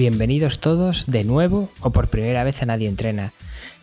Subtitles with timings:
[0.00, 3.32] Bienvenidos todos de nuevo o por primera vez a Nadie Entrena,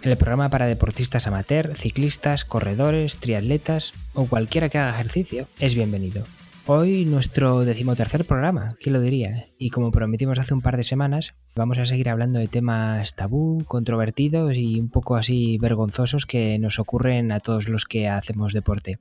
[0.02, 5.76] en el programa para deportistas amateur, ciclistas, corredores, triatletas o cualquiera que haga ejercicio es
[5.76, 6.26] bienvenido.
[6.66, 9.46] Hoy nuestro decimotercer programa, ¿quién lo diría?
[9.60, 13.64] Y como prometimos hace un par de semanas, vamos a seguir hablando de temas tabú,
[13.66, 18.98] controvertidos y un poco así vergonzosos que nos ocurren a todos los que hacemos deporte.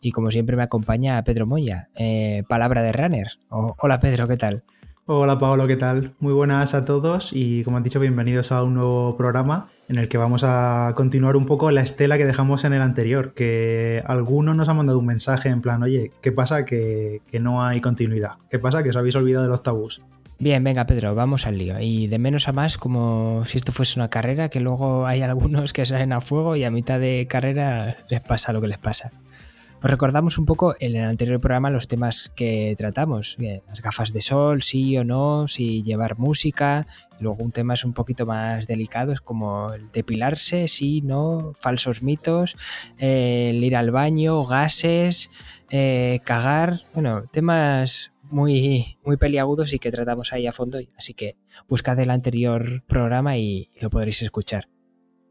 [0.00, 3.26] Y como siempre me acompaña Pedro Moya, eh, palabra de runner.
[3.48, 4.62] hola Pedro, ¿qué tal?
[5.06, 6.12] Hola Paolo, ¿qué tal?
[6.18, 10.08] Muy buenas a todos y como han dicho, bienvenidos a un nuevo programa en el
[10.08, 14.56] que vamos a continuar un poco la estela que dejamos en el anterior, que algunos
[14.56, 18.38] nos han mandado un mensaje en plan, oye, ¿qué pasa que, no hay continuidad?
[18.48, 20.00] ¿Qué pasa que os habéis olvidado de los tabús?
[20.38, 21.78] Bien, venga Pedro, vamos al lío.
[21.78, 25.74] Y de menos a más, como si esto fuese una carrera, que luego hay algunos
[25.74, 29.12] que salen a fuego y a mitad de carrera les pasa lo que les pasa.
[29.84, 34.22] Os recordamos un poco en el anterior programa los temas que tratamos, las gafas de
[34.22, 36.86] sol, sí o no, si llevar música,
[37.20, 42.02] luego un tema es un poquito más delicado, es como el depilarse, sí, no, falsos
[42.02, 42.56] mitos,
[42.96, 45.30] el ir al baño, gases,
[45.68, 51.36] eh, cagar, bueno, temas muy, muy peliagudos y que tratamos ahí a fondo, así que
[51.68, 54.73] buscad el anterior programa y lo podréis escuchar.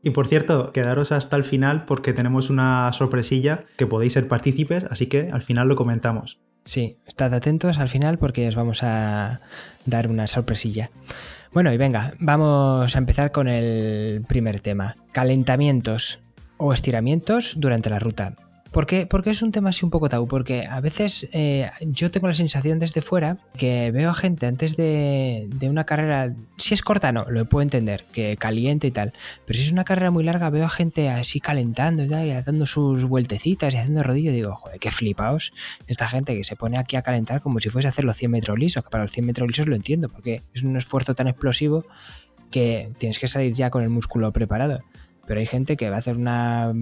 [0.03, 4.83] Y por cierto, quedaros hasta el final porque tenemos una sorpresilla que podéis ser partícipes,
[4.89, 6.39] así que al final lo comentamos.
[6.65, 9.39] Sí, estad atentos al final porque os vamos a
[9.85, 10.91] dar una sorpresilla.
[11.53, 14.97] Bueno, y venga, vamos a empezar con el primer tema.
[15.13, 16.19] Calentamientos
[16.57, 18.33] o estiramientos durante la ruta.
[18.73, 19.05] ¿Por qué?
[19.05, 22.33] Porque es un tema así un poco tabú, porque a veces eh, yo tengo la
[22.33, 27.23] sensación desde fuera que veo a gente antes de, una carrera, si es corta no,
[27.29, 29.13] lo puedo entender, que caliente y tal,
[29.45, 33.03] pero si es una carrera muy larga veo a gente así calentando y dando sus
[33.03, 35.53] vueltecitas y haciendo rodillo, digo, joder, qué flipaos
[35.85, 38.31] esta gente que se pone aquí a calentar como si fuese a hacer los 100
[38.31, 41.27] metros lisos, que para los 100 metros lisos lo entiendo, porque es un esfuerzo tan
[41.27, 41.85] explosivo
[42.49, 44.81] que tienes que salir ya con el músculo preparado.
[45.25, 46.73] Pero hay gente que va a hacer una,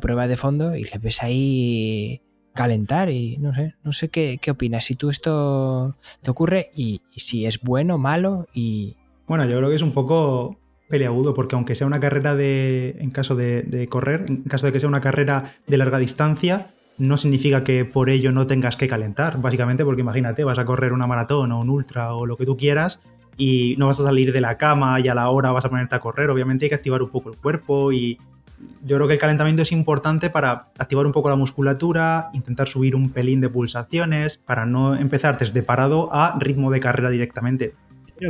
[0.00, 2.22] prueba de fondo y le ves ahí
[2.54, 7.46] calentar y no sé, no sé qué, opinas, si tú esto te ocurre y, si
[7.46, 8.96] es bueno, malo y...
[9.26, 10.58] Bueno, yo creo que es un poco
[10.88, 14.72] peleagudo porque aunque sea una carrera de, en caso de, de correr, en caso de
[14.72, 18.88] que sea una carrera de larga distancia, no significa que por ello no tengas que
[18.88, 22.44] calentar, básicamente porque imagínate, vas a correr una maratón o un ultra o lo que
[22.44, 23.00] tú quieras
[23.40, 25.96] y no vas a salir de la cama y a la hora vas a ponerte
[25.96, 26.28] a correr.
[26.28, 28.18] Obviamente hay que activar un poco el cuerpo y
[28.84, 32.94] yo creo que el calentamiento es importante para activar un poco la musculatura, intentar subir
[32.94, 37.72] un pelín de pulsaciones, para no empezar desde parado a ritmo de carrera directamente.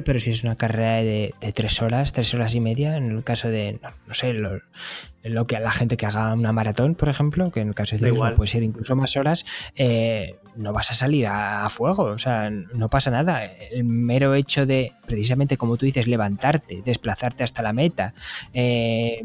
[0.04, 3.48] Pero, si es una carrera de, tres horas, tres horas y media, en el caso
[3.48, 7.68] de, no, sé, lo, que la gente que haga una maratón, por ejemplo, que en
[7.68, 11.68] el caso de igual puede ser incluso más horas, eh, no vas a salir a,
[11.70, 13.44] fuego, o sea, no pasa nada.
[13.44, 18.14] El mero hecho de, precisamente como tú dices, levantarte, desplazarte hasta la meta,
[18.52, 19.22] eh,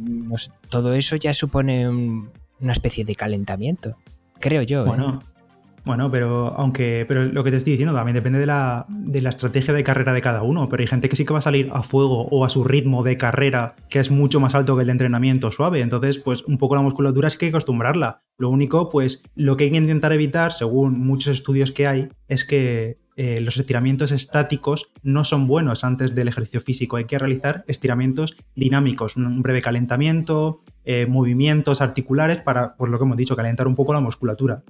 [0.70, 3.98] todo eso ya supone una especie de calentamiento,
[4.40, 4.86] creo yo.
[4.86, 5.35] ¿eh?
[5.86, 6.10] Bueno.
[6.12, 9.74] Pero aunque, pero lo que te estoy diciendo también depende de la, de la, estrategia
[9.74, 10.68] de carrera de cada uno.
[10.70, 13.04] Pero hay gente que sí que va a salir a fuego o a su ritmo
[13.04, 15.82] de carrera, que es mucho más alto que el de entrenamiento suave.
[15.82, 18.22] Entonces, pues un poco la musculatura sí que hay que acostumbrarla.
[18.38, 22.46] Lo único, pues, lo que hay que intentar evitar, según muchos estudios que hay, es
[22.46, 26.98] que eh, los estiramientos estáticos no son buenos antes del ejercicio físico.
[26.98, 33.06] Hay que realizar estiramientos dinámicos, un breve calentamiento, eh, movimientos articulares para, por lo que
[33.06, 34.64] hemos dicho, calentar un poco la musculatura.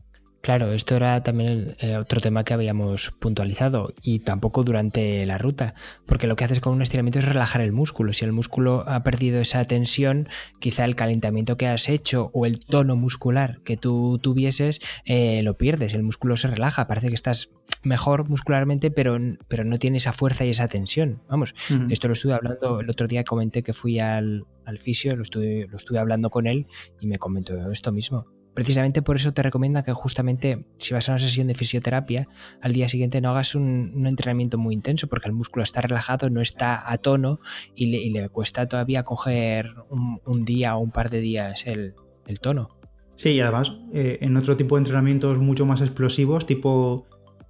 [0.45, 5.73] Claro, esto era también otro tema que habíamos puntualizado y tampoco durante la ruta,
[6.05, 8.13] porque lo que haces con un estiramiento es relajar el músculo.
[8.13, 10.29] Si el músculo ha perdido esa tensión,
[10.59, 15.57] quizá el calentamiento que has hecho o el tono muscular que tú tuvieses eh, lo
[15.57, 17.49] pierdes, el músculo se relaja, parece que estás
[17.81, 19.17] mejor muscularmente, pero,
[19.47, 21.23] pero no tiene esa fuerza y esa tensión.
[21.27, 21.55] Vamos,
[21.89, 25.65] esto lo estuve hablando el otro día, comenté que fui al, al fisio, lo estuve,
[25.67, 26.67] lo estuve hablando con él
[26.99, 31.11] y me comentó esto mismo Precisamente por eso te recomienda que justamente si vas a
[31.11, 32.29] una sesión de fisioterapia,
[32.61, 36.39] al día siguiente no hagas un, entrenamiento muy intenso porque el músculo está relajado, no
[36.39, 37.41] está a tono
[37.75, 41.93] y le, cuesta todavía coger un, día o un par de días el,
[42.41, 42.69] tono.
[43.17, 47.05] Sí, y además eh, en otro tipo de entrenamientos mucho más explosivos, tipo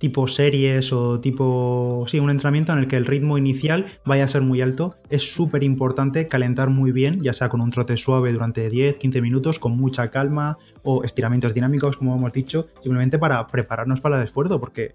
[0.05, 4.27] tipo series o tipo, sí, un entrenamiento en el que el ritmo inicial vaya a
[4.27, 8.31] ser muy alto, es súper importante calentar muy bien, ya sea con un trote suave
[8.31, 13.47] durante 10, 15 minutos, con mucha calma o estiramientos dinámicos, como hemos dicho, simplemente para
[13.47, 14.93] prepararnos para el esfuerzo, porque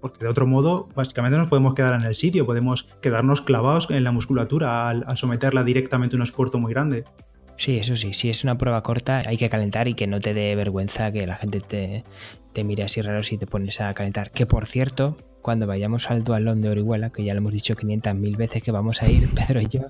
[0.00, 4.02] porque de otro modo básicamente nos podemos quedar en el sitio, podemos quedarnos clavados en
[4.02, 7.04] la musculatura al, al, someterla directamente a un esfuerzo muy grande.
[7.58, 10.32] Sí, eso sí, si es una prueba corta hay que calentar y que no te
[10.32, 12.04] dé vergüenza que la gente te,
[12.58, 14.32] te mire así raro si te pones a calentar.
[14.32, 18.36] Que por cierto, cuando vayamos al Dualón de Orihuela, que ya lo hemos dicho 500.000
[18.36, 19.82] veces que vamos a ir, Pedro y yo,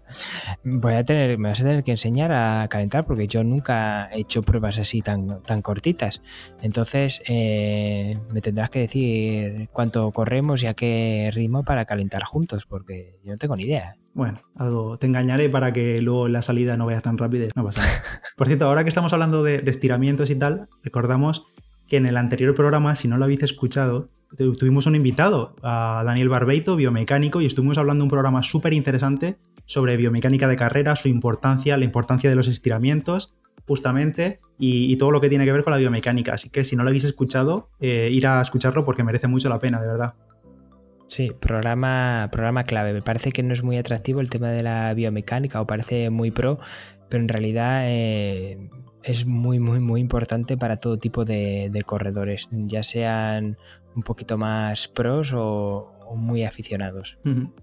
[0.64, 4.20] voy a tener, me vas a tener que enseñar a calentar porque yo nunca he
[4.20, 6.20] hecho pruebas así tan, tan cortitas.
[6.60, 12.66] Entonces, eh, me tendrás que decir cuánto corremos y a qué ritmo para calentar juntos,
[12.66, 13.96] porque yo no tengo ni idea.
[14.12, 17.46] Bueno, algo te engañaré para que luego la salida no vaya tan rápida.
[17.56, 18.02] No pasa nada.
[18.36, 21.46] Por cierto, ahora que estamos hablando de, de estiramientos y tal, recordamos
[21.88, 26.28] que en el anterior programa, si no lo habéis escuchado, tuvimos un invitado, a Daniel
[26.28, 31.08] Barbeito, biomecánico, y estuvimos hablando de un programa súper interesante sobre biomecánica de carrera, su
[31.08, 35.72] importancia, la importancia de los estiramientos, justamente, y, todo lo que tiene que ver con
[35.72, 36.34] la biomecánica.
[36.34, 39.58] Así que si no lo habéis escuchado, eh, ir a escucharlo porque merece mucho la
[39.58, 40.14] pena, de verdad.
[41.08, 42.92] Sí, programa, programa clave.
[42.92, 46.30] Me parece que no es muy atractivo el tema de la biomecánica o parece muy
[46.30, 46.58] pro,
[47.08, 48.68] pero en realidad eh,
[49.02, 53.56] es muy, muy, muy importante para todo tipo de, corredores, ya sean
[53.94, 57.18] un poquito más pros o, muy aficionados.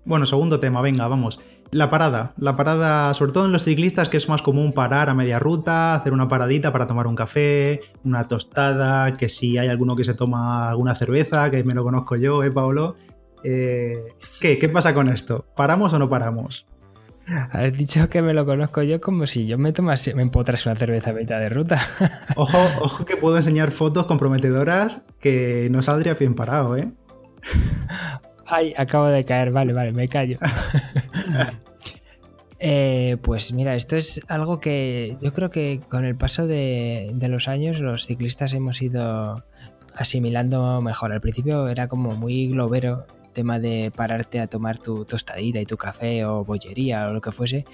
[0.06, 1.40] Bueno, segundo tema, venga, vamos.
[1.72, 5.16] La parada, la parada, sobre todo en los ciclistas, que es más común parar a
[5.16, 9.96] media ruta, hacer una paradita para tomar un café, una tostada, que si hay alguno
[9.96, 12.96] que se toma alguna cerveza, que me lo conozco yo, ¿eh, Paolo?
[13.44, 13.96] Eh,
[14.40, 15.46] ¿qué, ¿Qué pasa con esto?
[15.56, 16.68] ¿Paramos o no paramos?
[17.28, 20.76] Has dicho que me lo conozco yo como si yo me tomase, me empotras una
[20.76, 21.82] cerveza a mitad de ruta.
[22.36, 26.88] Ojo, ojo que puedo enseñar fotos comprometedoras que no saldría bien parado, ¿eh?
[28.46, 30.40] Ay, acabo de caer, vale, vale, me callo.
[32.58, 37.28] Eh, pues mira, esto es algo que yo creo que con el paso de, de
[37.28, 39.44] los años los ciclistas hemos ido
[39.94, 41.12] asimilando mejor.
[41.12, 45.78] Al principio era como muy globero tema de pararte a tomar tu tostadita y tu
[45.78, 47.66] café o bollería o lo que fuese,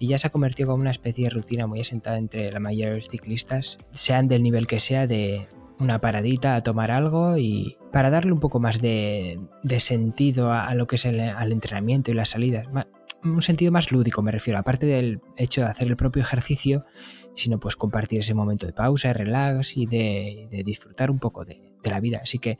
[0.00, 2.94] y ya se ha convertido como una especie de rutina muy asentada entre la mayoría
[2.94, 5.46] de ciclistas, sean del nivel que sea, de
[5.78, 9.38] una paradita a tomar algo y para darle un poco más de,
[9.78, 12.66] sentido a, lo que es el entrenamiento y las salidas.
[13.22, 16.84] Un sentido más lúdico me refiero, aparte del hecho de hacer el propio ejercicio,
[17.34, 21.60] sino pues compartir ese momento de pausa, de relax y de, disfrutar un poco de,
[21.82, 22.20] de la vida.
[22.22, 22.58] Así que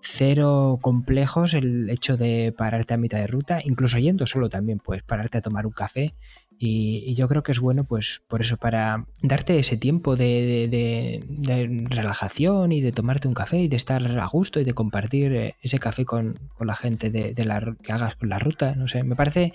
[0.00, 5.02] cero complejos el hecho de pararte a mitad de ruta, incluso yendo solo también, pues
[5.02, 6.14] pararte a tomar un café.
[6.62, 11.24] Y, yo creo que es bueno, pues por eso, para darte ese tiempo de,
[11.88, 15.54] relajación y de tomarte un café y de estar a gusto y de compartir eh,
[15.62, 18.74] ese café con, la gente de, la, que hagas con la ruta.
[18.74, 19.52] No sé, me parece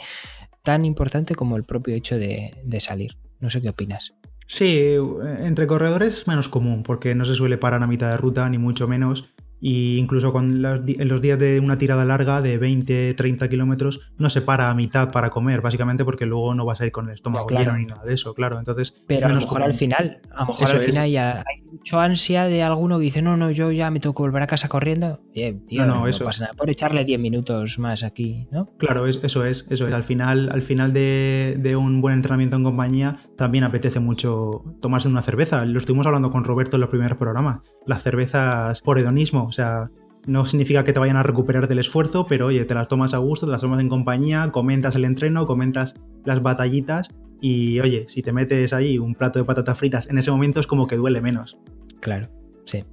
[0.64, 3.18] tan importante como el propio hecho de salir.
[3.40, 4.16] No sé qué opinas.
[4.48, 4.96] Sí,
[5.40, 8.58] entre corredores es menos común porque no se suele parar a mitad de ruta, ni
[8.58, 9.30] mucho menos
[9.68, 14.30] y incluso con en los días de una tirada larga de 20, 30 kilómetros no
[14.30, 17.16] se para a mitad para comer, básicamente porque luego no vas a ir con el
[17.16, 18.60] estómago lleno ni nada de eso, claro.
[18.60, 22.00] Entonces, Pero a lo mejor al final, a lo mejor al final ya hay mucho
[22.00, 24.68] ansia de alguno que dice, no, no, yo ya me tengo que volver a casa
[24.68, 25.20] corriendo.
[25.34, 26.26] Bien, tío, no, eso.
[26.26, 28.70] pasa nada, por echarle 10 minutos más aquí, ¿no?
[28.78, 29.94] Claro, eso es, eso es.
[29.96, 35.08] Al final, al final de, de un buen entrenamiento en compañía también apetece mucho tomarse
[35.08, 35.66] una cerveza.
[35.66, 37.62] Lo estuvimos hablando con Roberto en los primeros programas.
[37.88, 39.90] Las cervezas por hedonismo sea,
[40.26, 43.18] no significa que te vayan a recuperar del esfuerzo, pero oye, te las tomas a
[43.18, 47.10] gusto, te las tomas en compañía, comentas el entreno, comentas las batallitas
[47.42, 50.68] y oye, si te metes ahí un plato de patatas fritas en ese momento es
[50.68, 51.58] como que duele menos.
[52.00, 52.28] Claro,
[52.66, 52.84] sí.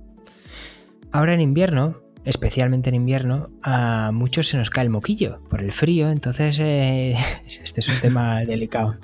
[1.11, 5.73] Ahora en invierno especialmente en invierno, a muchos se nos cae el moquillo por el
[5.73, 8.97] frío, entonces eh, este es un tema delicado.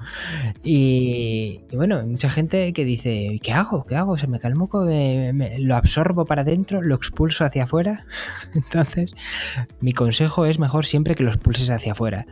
[0.62, 3.84] Y, bueno, hay mucha gente que dice, ¿qué hago?
[3.84, 4.16] ¿Qué hago?
[4.16, 8.00] Se me cae el moco, lo absorbo para adentro, lo expulso hacia afuera.
[8.54, 9.14] Entonces,
[9.80, 12.26] mi consejo es mejor siempre que lo expulses hacia afuera.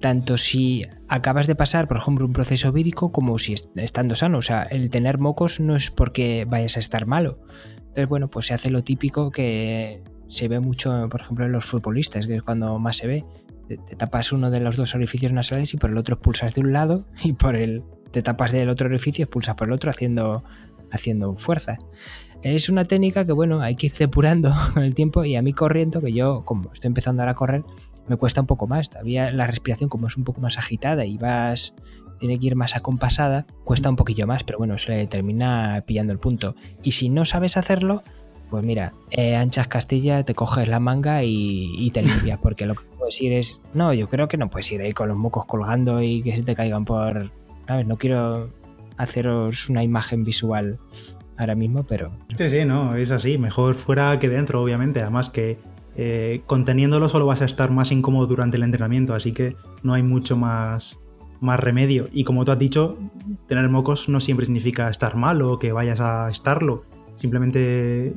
[0.00, 4.38] Tanto si acabas de pasar, por ejemplo, un proceso vírico, como si estando sano.
[4.38, 7.38] O sea, el tener mocos no es porque vayas a estar malo.
[7.76, 11.64] Entonces, bueno, pues se hace lo típico que se ve mucho, por ejemplo, en los
[11.66, 13.24] futbolistas, que es cuando más se ve.
[13.68, 16.72] Te, tapas uno de los dos orificios nasales y por el otro expulsas de un
[16.72, 20.42] lado y por el te tapas del otro orificio expulsas por el otro haciendo,
[20.90, 21.78] haciendo fuerza.
[22.42, 25.52] Es una técnica que, bueno, hay que ir depurando con el tiempo y a mí
[25.52, 27.64] corriendo, que yo como estoy empezando ahora a correr,
[28.08, 28.88] me cuesta un poco más.
[28.88, 31.74] Todavía la respiración como es un poco más agitada y vas
[32.20, 36.12] tiene que ir más acompasada, cuesta un poquillo más, pero bueno, se le termina pillando
[36.12, 36.54] el punto.
[36.82, 38.02] Y si no sabes hacerlo,
[38.50, 42.84] pues mira, eh, anchas Castilla, te coges la manga y, te limpias, porque lo que
[42.98, 43.60] puedes ir es.
[43.72, 46.42] No, yo creo que no puedes ir ahí con los mocos colgando y que se
[46.42, 47.30] te caigan por.
[47.66, 47.86] ¿Sabes?
[47.86, 48.48] No quiero
[48.96, 50.78] haceros una imagen visual
[51.36, 52.12] ahora mismo, pero.
[52.36, 53.38] Sí, sí, no, es así.
[53.38, 55.00] Mejor fuera que dentro, obviamente.
[55.00, 55.58] Además que
[55.96, 60.02] eh, conteniéndolo solo vas a estar más incómodo durante el entrenamiento, así que no hay
[60.02, 60.98] mucho más,
[61.40, 62.08] más remedio.
[62.12, 62.98] Y como tú has dicho,
[63.46, 66.84] tener mocos no siempre significa estar mal o que vayas a estarlo.
[67.16, 68.14] Simplemente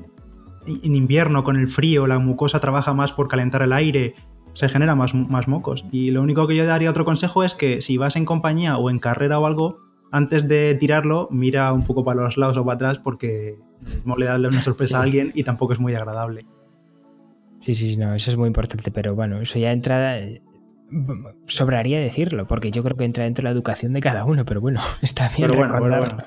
[0.65, 4.15] en invierno con el frío la mucosa trabaja más por calentar el aire,
[4.53, 5.85] se genera más, más mocos.
[5.91, 8.89] Y lo único que yo daría otro consejo es que si vas en compañía o
[8.89, 9.79] en carrera o algo,
[10.11, 13.57] antes de tirarlo, mira un poco para los lados o para atrás porque
[14.05, 16.45] no le darle una sorpresa a alguien y tampoco es muy agradable.
[17.59, 20.19] Sí, sí, sí, no, eso es muy importante, pero bueno, eso ya entra,
[21.47, 24.61] sobraría decirlo, porque yo creo que entra dentro de la educación de cada uno, pero
[24.61, 25.49] bueno, está bien.
[25.49, 26.17] Pero bueno,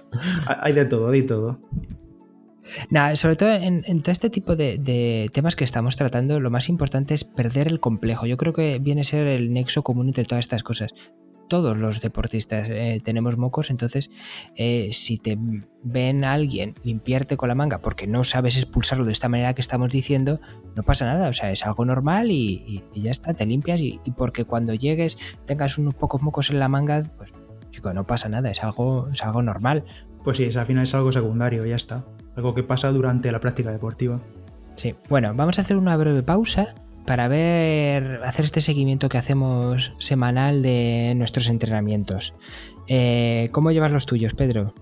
[0.46, 1.60] hay de todo, hay de todo.
[2.90, 7.14] Nada, sobre todo en, todo este tipo de, temas que estamos tratando, lo más importante
[7.14, 8.26] es perder el complejo.
[8.26, 10.94] Yo creo que viene a ser el nexo común entre todas estas cosas
[11.48, 14.10] todos los deportistas eh, tenemos mocos, entonces
[14.56, 15.38] eh, si te
[15.82, 19.60] ven a alguien limpiarte con la manga porque no sabes expulsarlo de esta manera que
[19.60, 20.40] estamos diciendo,
[20.74, 24.44] no pasa nada, o sea, es algo normal y, ya está, te limpias y, porque
[24.44, 27.32] cuando llegues tengas unos pocos mocos en la manga, pues
[27.70, 29.84] chico, no pasa nada, es algo, es algo normal.
[30.24, 32.04] Pues sí, al final es algo secundario, ya está,
[32.36, 34.20] algo que pasa durante la práctica deportiva.
[34.76, 36.74] Sí, bueno, vamos a hacer una breve pausa
[37.06, 42.34] para ver, hacer este seguimiento que hacemos semanal de nuestros entrenamientos.
[42.88, 44.74] Eh, ¿Cómo llevas los tuyos, Pedro?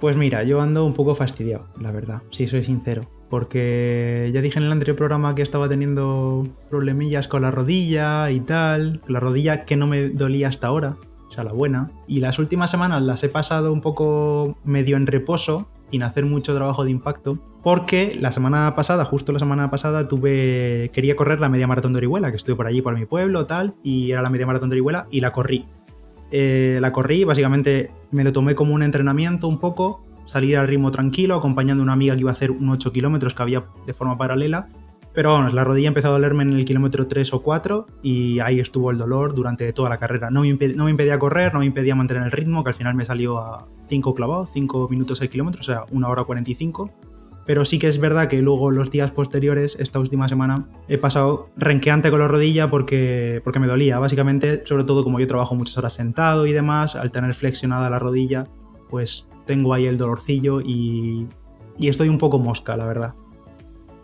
[0.00, 3.02] Pues mira, yo ando un poco fastidiado, la verdad, si soy sincero.
[3.30, 8.40] Porque ya dije en el anterior programa que estaba teniendo problemillas con la rodilla y
[8.40, 9.00] tal.
[9.08, 10.96] La rodilla que no me dolía hasta ahora,
[11.28, 11.90] o sea, la buena.
[12.06, 16.54] Y las últimas semanas las he pasado un poco medio en reposo, sin hacer mucho
[16.54, 21.50] trabajo de impacto, porque la semana pasada, justo la semana pasada, tuve quería correr la
[21.50, 24.30] media maratón de Orihuela, que estuve por allí, por mi pueblo, tal, y era la
[24.30, 25.66] media maratón de Orihuela, y la corrí.
[26.30, 30.90] Eh, la corrí, básicamente me lo tomé como un entrenamiento un poco, salir al ritmo
[30.90, 33.92] tranquilo, acompañando a una amiga que iba a hacer un 8 kilómetros que había de
[33.92, 34.70] forma paralela,
[35.14, 38.60] pero vamos, la rodilla empezó a dolerme en el kilómetro 3 o 4 y ahí
[38.60, 40.30] estuvo el dolor durante toda la carrera.
[40.30, 43.38] No me, impedía, correr, no me impedía mantener el ritmo, que al final me salió
[43.38, 46.90] a 5 clavados, 5 minutos el kilómetro, o sea, 1 hora 45.
[47.44, 51.48] Pero sí que es verdad que luego los días posteriores, esta última semana, he pasado
[51.56, 53.98] renqueante con la rodilla porque, porque me dolía.
[53.98, 57.98] Básicamente, sobre todo como yo trabajo muchas horas sentado y demás, al tener flexionada la
[57.98, 58.44] rodilla,
[58.88, 61.26] pues tengo ahí el dolorcillo y,
[61.78, 63.14] y estoy un poco mosca, la verdad.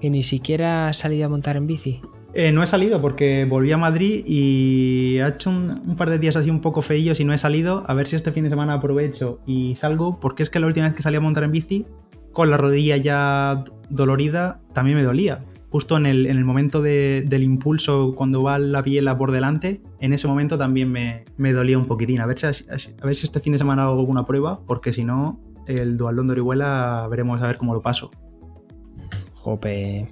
[0.01, 2.01] ¿Y ni siquiera has salido a montar en bici?
[2.35, 6.37] Eh, no he salido porque volví a Madrid y ha hecho un, par de días
[6.37, 7.85] así un poco feillos y no he salido.
[7.87, 10.87] A ver si este fin de semana aprovecho y salgo, porque es que la última
[10.87, 11.87] vez que salí a montar en bici,
[12.33, 15.45] con la rodilla ya dolorida, también me dolía.
[15.71, 20.13] Justo en el, en el momento del impulso, cuando va la biela por delante, en
[20.13, 22.21] ese momento también me, dolía un poquitín.
[22.21, 25.05] A ver, si, a ver si este fin de semana hago alguna prueba, porque si
[25.05, 28.11] no, el Dualdón de Orihuela veremos a ver cómo lo paso.
[29.43, 30.11] Jope,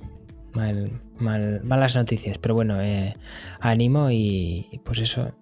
[0.54, 3.16] mal, mal, malas noticias, pero bueno, eh,
[3.60, 5.32] ánimo y pues eso,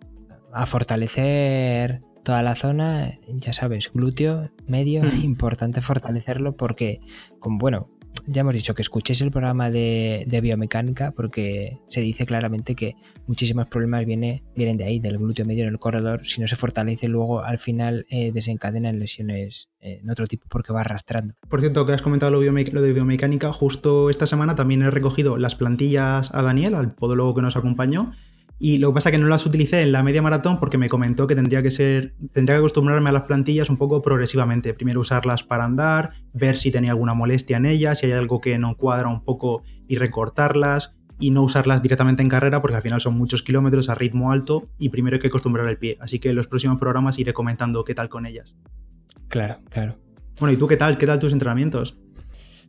[0.53, 7.01] a fortalecer toda la zona, ya sabes, glúteo, medio, importante fortalecerlo porque,
[7.39, 7.91] como bueno,
[8.27, 12.95] ya hemos dicho que escuchéis el programa de, biomecánica porque se dice claramente que
[13.27, 16.27] muchísimos problemas viene, vienen de ahí, del glúteo medio en el corredor.
[16.27, 20.73] Si no se fortalece, luego al final eh, desencadenan lesiones eh, en otro tipo porque
[20.73, 21.35] va arrastrando.
[21.49, 25.37] Por cierto, que has comentado lo, lo, de biomecánica, justo esta semana también he recogido
[25.37, 28.13] las plantillas a Daniel, al podólogo que nos acompañó
[28.59, 30.89] y lo que pasa es que no las utilicé en la media maratón porque me
[30.89, 34.75] comentó que tendría que ser, tendría que acostumbrarme a las plantillas un poco progresivamente.
[34.75, 38.57] Primero usarlas para andar, ver si tenía alguna molestia en ellas, si hay algo que
[38.59, 43.01] no cuadra un poco y recortarlas y no usarlas directamente en carrera porque al final
[43.01, 45.97] son muchos kilómetros a ritmo alto y primero hay que acostumbrar el pie.
[46.01, 48.57] Así que en los próximos programas iré comentando qué tal con ellas.
[49.29, 49.97] Claro, claro.
[50.39, 50.97] Bueno, ¿y tú qué tal?
[50.97, 51.99] ¿Qué tal tus entrenamientos?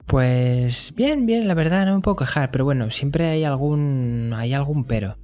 [0.06, 4.54] Pues bien, bien, la verdad no me puedo quejar, pero bueno, siempre hay algún hay
[4.54, 5.18] algún pero.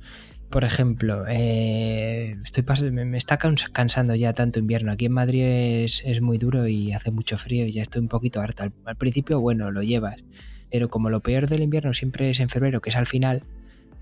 [0.52, 4.92] Por ejemplo, eh, estoy me, está cansando ya tanto invierno.
[4.92, 8.42] Aquí en Madrid es, muy duro y hace mucho frío y ya estoy un poquito
[8.42, 8.64] harto.
[8.64, 10.26] Al, principio, bueno, lo llevas.
[10.70, 13.44] Pero como lo peor del invierno siempre es en febrero, que es al final,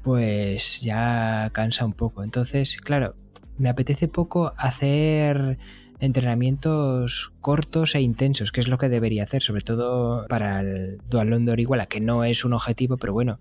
[0.01, 2.23] pues ya cansa un poco.
[2.23, 3.13] Entonces, claro,
[3.59, 5.59] me apetece poco hacer
[5.99, 11.45] entrenamientos cortos e intensos, que es lo que debería hacer, sobre todo para el Dualón
[11.45, 13.39] de Orihuela, que no es un objetivo, pero bueno,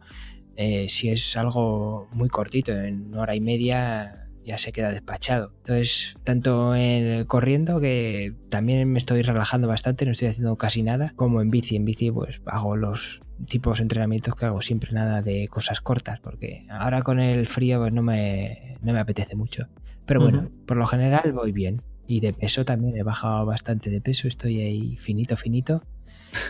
[0.61, 5.53] eh, si es algo muy cortito, en hora y media ya se queda despachado.
[5.59, 11.13] Entonces, tanto en corriendo, que también me estoy relajando bastante, no estoy haciendo casi nada,
[11.15, 11.77] como en bici.
[11.77, 16.19] En bici, pues hago los tipos de entrenamientos que hago siempre, nada de cosas cortas,
[16.19, 19.69] porque ahora con el frío pues no me, no me apetece mucho.
[20.07, 21.83] Pero bueno, por lo general voy bien.
[22.09, 25.85] Y de peso también he bajado bastante de peso, estoy ahí finito, finito.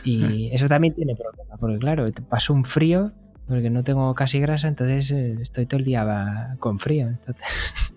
[0.03, 3.13] Y eso también tiene problema, porque claro, paso un frío
[3.49, 7.09] porque no tengo casi grasa, entonces eh, estoy todo el día con frío.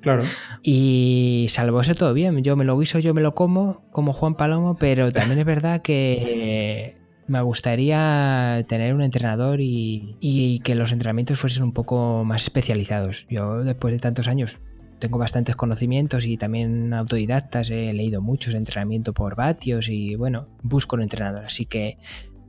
[0.01, 0.23] Claro.
[0.63, 4.33] Y salvo eso todo bien, yo me lo guiso, yo me lo como, como Juan
[4.33, 11.37] Palomo, pero también es verdad que Me gustaría tener un entrenador y, que los entrenamientos
[11.37, 13.27] fuesen un poco más especializados.
[13.29, 14.57] Yo después de tantos años
[14.97, 20.95] tengo bastantes conocimientos y también autodidactas, he leído muchos entrenamientos por vatios y bueno, busco
[20.95, 21.45] un entrenador.
[21.45, 21.97] Así que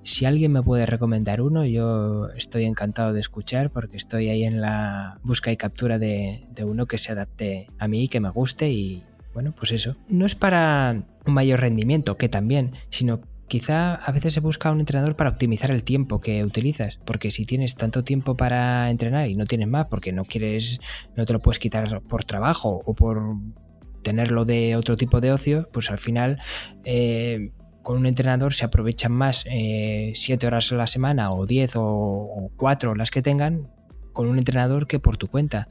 [0.03, 4.61] si alguien me puede recomendar uno, yo estoy encantado de escuchar porque estoy ahí en
[4.61, 9.03] la busca y captura de, uno que se adapte a mí, que me guste y
[9.35, 9.95] bueno, pues eso.
[10.09, 14.81] No es para un mayor rendimiento, que también, sino quizá a veces se busca un
[14.81, 19.37] entrenador para optimizar el tiempo que utilizas, porque si tienes tanto tiempo para entrenar y
[19.37, 20.81] no tienes más porque no quieres,
[21.17, 23.37] no te lo puedes quitar por trabajo o por
[24.03, 26.41] tenerlo de otro tipo de ocio, pues al final
[26.85, 31.73] eh, con un entrenador se aprovechan más 7 eh, horas a la semana o 10
[31.77, 33.69] o 4 las que tengan
[34.13, 35.67] con un entrenador que por tu cuenta.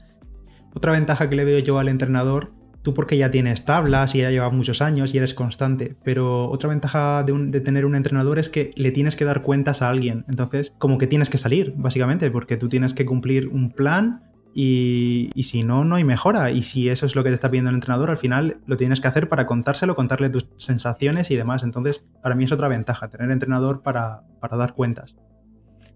[0.74, 2.50] Otra ventaja que le veo yo al entrenador
[2.82, 6.68] tú porque ya tienes tablas y ya llevas muchos años y eres constante, pero otra
[6.68, 10.74] ventaja de, tener un entrenador es que le tienes que dar cuentas a alguien, entonces
[10.78, 15.62] como que tienes que salir, básicamente, porque tú tienes que cumplir un plan y, si
[15.62, 16.50] no, no hay mejora.
[16.50, 19.00] Y si eso es lo que te está pidiendo el entrenador, al final lo tienes
[19.00, 21.62] que hacer para contárselo, contarle tus sensaciones y demás.
[21.62, 25.16] Entonces, para mí es otra ventaja, tener entrenador para, dar cuentas.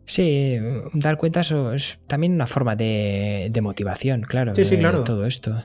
[0.05, 0.57] Sí,
[0.93, 4.55] dar cuentas es también una forma de, motivación, claro.
[4.55, 5.03] Sí, sí, claro.
[5.03, 5.65] Todo esto.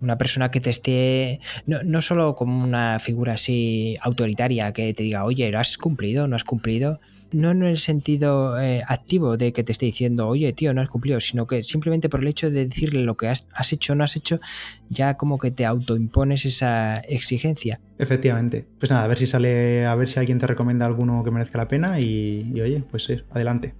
[0.00, 5.02] Una persona que te esté, no, no, solo como una figura así autoritaria que te
[5.02, 6.26] diga, oye, ¿lo has cumplido?
[6.26, 7.00] ¿No has cumplido?
[7.32, 10.88] No en el sentido eh, activo de que te esté diciendo, oye, tío, no has
[10.88, 14.04] cumplido, sino que simplemente por el hecho de decirle lo que has, hecho o no
[14.04, 14.40] has hecho,
[14.88, 17.80] ya como que te autoimpones esa exigencia.
[17.98, 18.66] Efectivamente.
[18.78, 21.58] Pues nada, a ver si sale, a ver si alguien te recomienda alguno que merezca
[21.58, 23.74] la pena y, y oye, pues sí, adelante.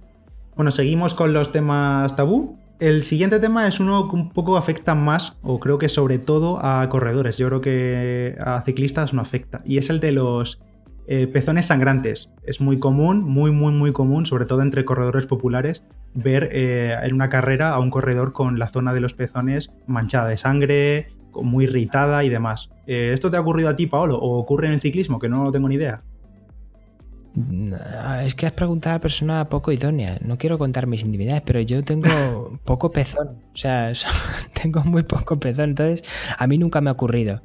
[0.55, 2.57] Bueno, seguimos con los temas tabú.
[2.79, 6.57] El siguiente tema es uno que un poco afecta más, o creo que sobre todo
[6.65, 7.37] a corredores.
[7.37, 9.59] Yo creo que a ciclistas no afecta.
[9.65, 10.59] Y es el de los
[11.07, 12.31] eh, pezones sangrantes.
[12.43, 15.83] Es muy común, muy, muy, muy común, sobre todo entre corredores populares,
[16.13, 20.29] ver eh, en una carrera a un corredor con la zona de los pezones manchada
[20.29, 22.69] de sangre, muy irritada y demás.
[22.87, 24.17] Eh, ¿Esto te ha ocurrido a ti, Paolo?
[24.17, 25.19] ¿O ocurre en el ciclismo?
[25.19, 26.03] Que no tengo ni idea.
[28.25, 30.17] Es que has preguntado a la persona poco idónea.
[30.21, 33.29] No quiero contar mis intimidades, pero yo tengo poco pezón.
[33.53, 33.93] O sea,
[34.61, 35.69] tengo muy poco pezón.
[35.71, 36.03] Entonces,
[36.37, 37.41] a mí nunca me ha ocurrido.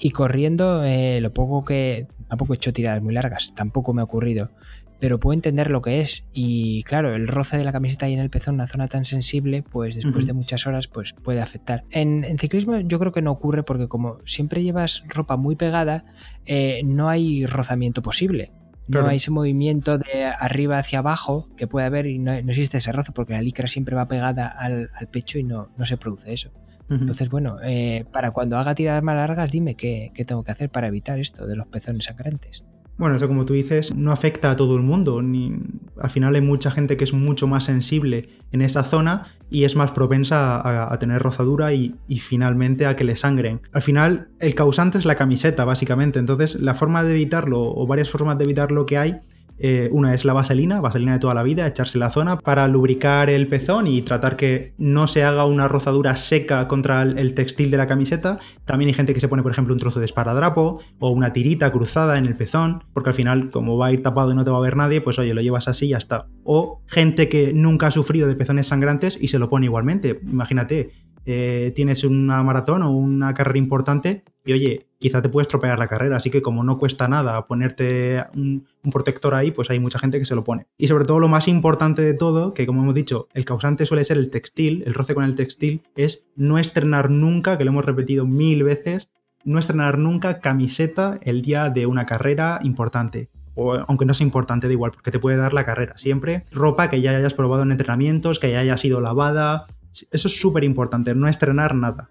[0.00, 2.06] Y corriendo, eh, lo poco que.
[2.28, 4.50] Tampoco he hecho tiradas muy largas, tampoco me ha ocurrido.
[4.98, 6.24] Pero puedo entender lo que es.
[6.32, 9.62] Y claro, el roce de la camiseta y en el pezón, una zona tan sensible,
[9.62, 11.84] pues después de muchas horas, pues puede afectar.
[11.90, 16.04] En, ciclismo yo creo que no ocurre porque como siempre llevas ropa muy pegada,
[16.44, 18.50] eh, no hay rozamiento posible.
[18.88, 22.90] No hay ese movimiento de arriba hacia abajo que puede haber y no, existe ese
[22.90, 26.50] roce porque la licra siempre va pegada al, pecho y no, no, se produce eso.
[26.90, 30.70] Entonces, bueno, eh, para cuando haga tiradas más largas, dime qué, qué tengo que hacer
[30.70, 32.64] para evitar esto de los pezones sangrantes.
[33.00, 35.22] Bueno, eso como tú dices, no afecta a todo el mundo.
[35.22, 35.56] Ni...
[35.98, 39.74] Al final hay mucha gente que es mucho más sensible en esa zona y es
[39.74, 43.62] más propensa a, tener rozadura y, y, finalmente a que le sangren.
[43.72, 46.18] Al final, el causante es la camiseta, básicamente.
[46.18, 49.14] Entonces, la forma de evitarlo o varias formas de evitarlo que hay
[49.62, 53.28] eh, una es la vaselina, vaselina de toda la vida, echarse la zona para lubricar
[53.28, 57.76] el pezón y tratar que no se haga una rozadura seca contra el, textil de
[57.76, 58.38] la camiseta.
[58.64, 61.70] También hay gente que se pone, por ejemplo, un trozo de esparadrapo o una tirita
[61.72, 64.50] cruzada en el pezón, porque al final, como va a ir tapado y no te
[64.50, 66.26] va a ver nadie, pues oye, lo llevas así y ya está.
[66.44, 70.20] O gente que nunca ha sufrido de pezones sangrantes y se lo pone igualmente.
[70.22, 70.90] Imagínate,
[71.32, 75.86] eh, tienes una maratón o una carrera importante y oye, quizá te puedes tropear la
[75.86, 80.18] carrera, así que como no cuesta nada ponerte un, protector ahí, pues hay mucha gente
[80.18, 80.66] que se lo pone.
[80.76, 84.02] Y sobre todo lo más importante de todo, que como hemos dicho, el causante suele
[84.02, 87.84] ser el textil, el roce con el textil, es no estrenar nunca, que lo hemos
[87.84, 89.08] repetido mil veces,
[89.44, 93.28] no estrenar nunca camiseta el día de una carrera importante.
[93.54, 95.96] O, aunque no sea importante, da igual, porque te puede dar la carrera.
[95.96, 100.40] Siempre ropa que ya hayas probado en entrenamientos, que ya haya sido lavada, eso es
[100.40, 102.10] súper importante, no estrenar nada.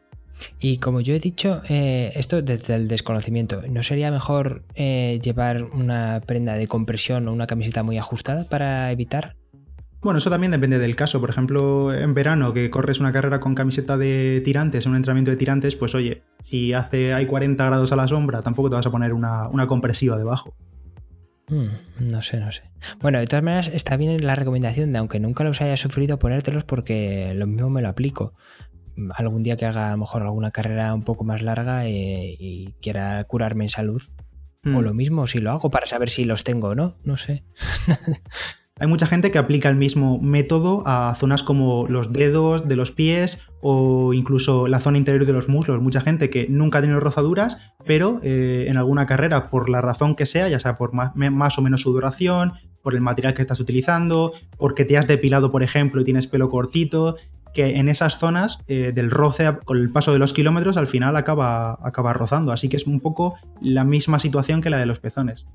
[0.60, 5.64] Y como yo he dicho, eh, esto desde el desconocimiento, ¿no sería mejor eh, llevar
[5.64, 9.36] una prenda de compresión o una camiseta muy ajustada para evitar?
[10.02, 11.20] Bueno, eso también depende del caso.
[11.20, 15.38] Por ejemplo, en verano que corres una carrera con camiseta de tirantes, un entrenamiento de
[15.38, 18.92] tirantes, pues oye, si hace hay 40 grados a la sombra, tampoco te vas a
[18.92, 20.56] poner una, una compresiva debajo.
[21.50, 22.64] Mm, no sé, no sé.
[23.00, 26.64] Bueno, de todas maneras, está bien la recomendación de, aunque nunca los haya sufrido, ponértelos
[26.64, 28.34] porque lo mismo me lo aplico.
[29.16, 32.74] Algún día que haga a lo mejor alguna carrera un poco más larga eh, y
[32.82, 34.02] quiera curarme en salud.
[34.66, 34.80] O mm.
[34.80, 37.44] lo mismo si lo hago para saber si los tengo o no, no sé.
[38.80, 42.92] Hay mucha gente que aplica el mismo método a zonas como los dedos de los
[42.92, 45.82] pies o incluso la zona interior de los muslos.
[45.82, 50.16] Mucha gente que nunca ha tenido rozaduras, pero eh, en alguna carrera, por la razón
[50.16, 54.32] que sea, ya sea por más, o menos sudoración, por el material que estás utilizando,
[54.58, 57.18] porque te has depilado, por ejemplo, y tienes pelo cortito,
[57.54, 61.18] que en esas zonas eh, del roce con el paso de los kilómetros al final
[61.18, 62.54] acaba, acaba rozando.
[62.54, 65.46] Así que es un poco la misma situación que la de los pezones.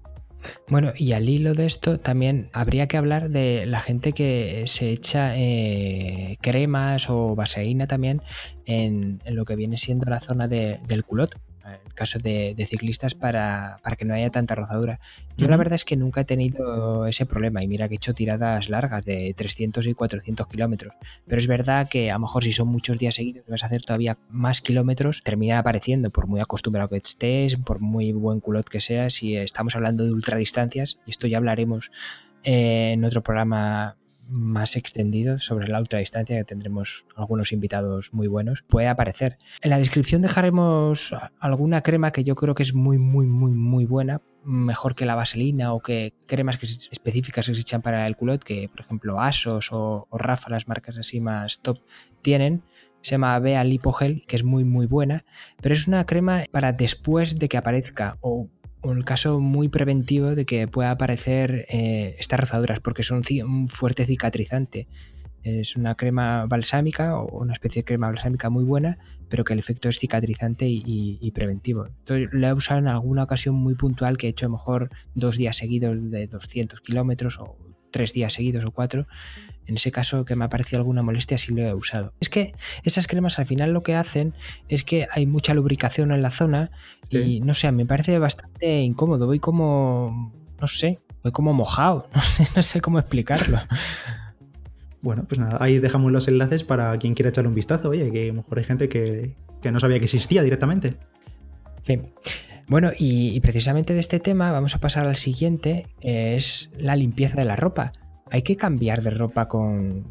[0.69, 4.91] Bueno, y al hilo de esto también habría que hablar de la gente que se
[4.91, 8.23] echa eh, cremas o vaselina también
[8.67, 11.37] en, lo que viene siendo la zona del culot
[11.95, 14.99] en caso de, ciclistas para, que no haya tanta rozadura.
[15.37, 18.15] Yo la verdad es que nunca he tenido ese problema y mira que he hecho
[18.15, 20.95] tiradas largas de 300 y 400 kilómetros,
[21.27, 23.83] pero es verdad que a lo mejor si son muchos días seguidos vas a hacer
[23.83, 28.81] todavía más kilómetros, termina apareciendo por muy acostumbrado que estés, por muy buen culot que
[28.81, 31.91] seas, si estamos hablando de ultradistancias, y esto ya hablaremos
[32.43, 33.97] eh, en otro programa
[34.29, 39.39] más extendido sobre la ultradistancia, que tendremos algunos invitados muy buenos, puede aparecer.
[39.61, 43.85] En la descripción dejaremos alguna crema que yo creo que es muy, muy, muy, muy
[43.85, 48.17] buena, mejor que la vaselina o que cremas que específicas que se echan para el
[48.17, 51.79] culot, que por ejemplo Asos o, o Rafa, las marcas así más top,
[52.23, 52.63] tienen
[53.05, 55.27] se llama Bea Lipogel, que es muy muy buena,
[55.61, 58.49] pero es una crema para después de que aparezca o
[58.85, 64.05] un caso muy preventivo de que pueda aparecer eh, estas rozaduras, porque son un fuerte
[64.05, 64.89] cicatrizante.
[65.43, 69.59] Es una crema balsámica o una especie de crema balsámica muy buena, pero que el
[69.59, 71.87] efecto es cicatrizante y, preventivo.
[71.87, 74.91] Entonces, la he usado en alguna ocasión muy puntual que he hecho a lo mejor
[75.15, 79.07] dos días seguidos de 200 kilómetros o tres días seguidos o cuatro,
[79.67, 82.13] en ese caso que me ha parecido alguna molestia sí lo he usado.
[82.19, 82.53] Es que
[82.83, 84.35] esas cremas al final lo que hacen
[84.69, 86.73] es que hay mucha lubricación en la zona
[87.09, 89.27] y no sé, me parece bastante incómodo.
[89.27, 92.09] Voy como, no sé, voy como mojado,
[92.57, 93.61] no sé, cómo explicarlo.
[95.01, 97.91] Bueno, pues nada, ahí dejamos los enlaces para quien quiera echarle un vistazo.
[97.91, 99.37] Oye, que a lo mejor hay gente que,
[99.71, 100.97] no sabía que existía directamente.
[101.85, 102.01] Sí.
[102.67, 107.45] Bueno, y, precisamente de este tema vamos a pasar al siguiente, es la limpieza de
[107.45, 107.93] la ropa.
[108.31, 110.07] Hay que cambiar de ropa con,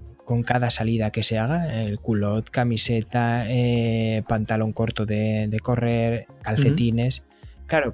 [0.45, 7.23] cada salida que se haga, el culot, camiseta, eh, pantalón corto de, correr, calcetines.
[7.67, 7.93] Claro,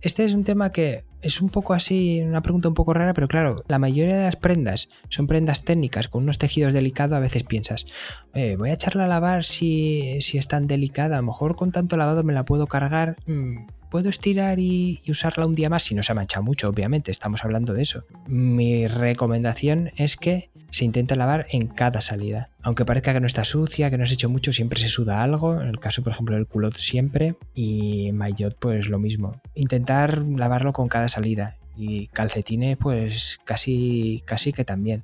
[0.00, 3.28] este es un tema que es un poco así, una pregunta un poco rara, pero
[3.28, 7.16] claro, la mayoría de las prendas son prendas técnicas con unos tejidos delicados.
[7.16, 7.86] A veces piensas,
[8.34, 11.96] voy a echarla a lavar si, si, es tan delicada, a lo mejor con tanto
[11.96, 13.16] lavado me la puedo cargar.
[13.26, 13.64] Mm,
[13.94, 17.44] puedo estirar y, usarla un día más si no se ha manchado mucho, obviamente, estamos
[17.44, 18.02] hablando de eso.
[18.26, 22.50] Mi recomendación es que se intente lavar en cada salida.
[22.60, 25.60] Aunque parezca que no está sucia, que no has hecho mucho, siempre se suda algo.
[25.60, 27.36] En el caso, por ejemplo, del culot siempre.
[27.54, 29.40] Y maillot, pues lo mismo.
[29.54, 35.02] Intentar lavarlo con cada salida y calcetines pues casi casi que también.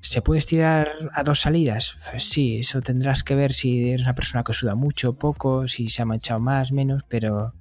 [0.00, 1.98] ¿Se puede estirar a dos salidas?
[2.10, 5.88] Pues sí, eso tendrás que ver si eres una persona que suda mucho, poco, si
[5.88, 7.54] se ha manchado más, menos, pero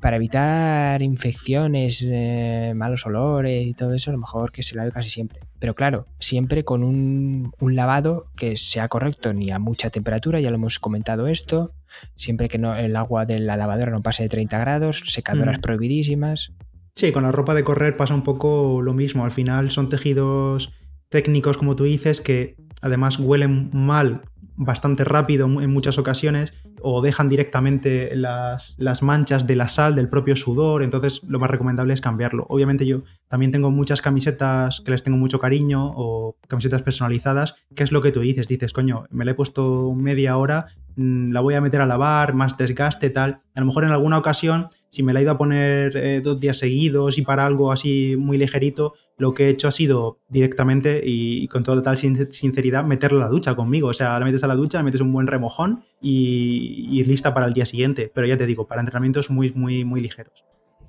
[0.00, 4.92] para evitar infecciones, eh, malos olores y todo eso, a lo mejor que se lave
[4.92, 5.40] casi siempre.
[5.58, 10.56] Pero claro, siempre con un, lavado que sea correcto, ni a mucha temperatura, ya lo
[10.56, 11.72] hemos comentado esto,
[12.14, 16.52] siempre que no, el agua de la lavadora no pase de 30 grados, secadoras prohibidísimas.
[16.98, 19.24] Sí, con la ropa de correr pasa un poco lo mismo.
[19.24, 20.72] Al final son tejidos
[21.10, 24.22] técnicos, como tú dices, que además huelen mal
[24.56, 30.34] bastante rápido en muchas ocasiones o dejan directamente las, manchas de la sal del propio
[30.34, 32.46] sudor, entonces lo más recomendable es cambiarlo.
[32.48, 37.84] Obviamente yo también tengo muchas camisetas que les tengo mucho cariño o camisetas personalizadas, ¿qué
[37.84, 38.48] es lo que tú dices?
[38.48, 42.34] Dices, coño, me la he puesto media hora, mm, la voy a meter a lavar,
[42.34, 43.42] más desgaste, tal.
[43.54, 46.40] A lo mejor en alguna ocasión si me la he ido a poner eh, dos
[46.40, 51.02] días seguidos y para algo así muy ligerito, lo que he hecho ha sido directamente
[51.04, 53.88] y, con total sinceridad meterla a la ducha conmigo.
[53.88, 57.46] O sea, la metes a la ducha, le metes un buen remojón y, lista para
[57.46, 58.10] el día siguiente.
[58.14, 60.44] Pero ya te digo, para entrenamientos muy, muy, muy ligeros.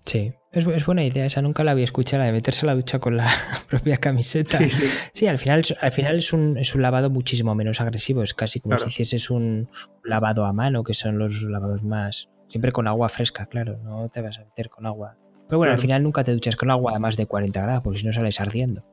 [0.06, 3.00] Sí, es, buena idea, esa nunca la había escuchado, la de meterse a la ducha
[3.00, 3.30] con la
[3.70, 4.58] propia camiseta.
[4.58, 4.86] Sí, sí.
[5.12, 8.60] sí al final, al final es, un, es un lavado muchísimo menos agresivo, es casi
[8.60, 9.70] como si hicieses un
[10.04, 14.22] lavado a mano, que son los lavados más, Siempre con agua fresca, claro, no te
[14.22, 15.16] vas a meter con agua.
[15.48, 18.00] Pero bueno, al final nunca te duchas con agua a más de 40 grados, porque
[18.00, 18.84] si no sales ardiendo.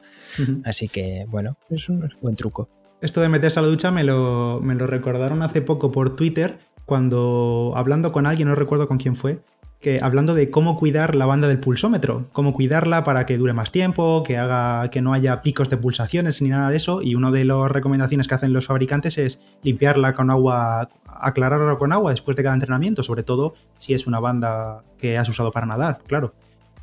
[0.65, 2.71] Así que, bueno, es un, buen truco.
[3.03, 6.59] Esto de meterse a la ducha me lo, me lo recordaron hace poco por Twitter,
[6.87, 9.41] cuando hablando con alguien, no recuerdo con quién fue,
[9.81, 13.71] que hablando de cómo cuidar la banda del pulsómetro, cómo cuidarla para que dure más
[13.71, 17.03] tiempo, que haga que no haya picos de pulsaciones ni nada de eso.
[17.03, 21.93] Y una de las recomendaciones que hacen los fabricantes es limpiarla con agua, aclararla con
[21.93, 25.67] agua después de cada entrenamiento, sobre todo si es una banda que has usado para
[25.67, 26.35] nadar, claro.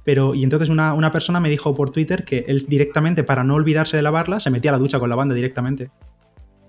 [0.03, 3.97] Pero, y entonces una, persona me dijo por Twitter que él directamente, para no olvidarse
[3.97, 5.89] de lavarla, se metía a la ducha con la banda directamente.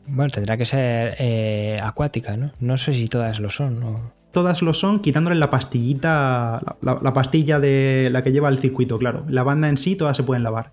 [0.06, 2.52] Bueno, tendrá que ser eh, acuática, ¿no?
[2.60, 3.80] No sé si todas lo son.
[3.80, 4.12] ¿no?
[4.34, 9.24] Todas lo son, quitándole la pastillita, la, pastilla de la que lleva el circuito, claro.
[9.28, 10.72] La banda en sí, todas se pueden lavar.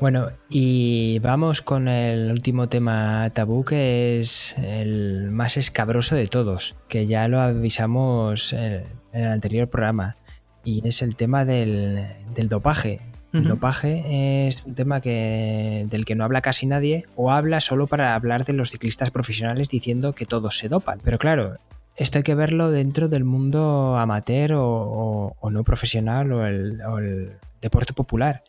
[0.00, 6.74] Bueno, y vamos con el último tema tabú que es el más escabroso de todos,
[6.88, 10.16] que ya lo avisamos en el anterior programa,
[10.64, 12.02] y es el tema del,
[12.48, 13.00] dopaje.
[13.32, 17.86] El dopaje es un tema que, del que no habla casi nadie o habla solo
[17.86, 20.98] para hablar de los ciclistas profesionales diciendo que todos se dopan.
[21.04, 21.58] Pero claro,
[21.96, 28.42] esto hay que verlo dentro del mundo amateur o, no profesional o el, deporte popular,